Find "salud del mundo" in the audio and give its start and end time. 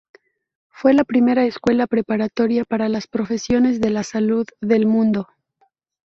4.03-5.27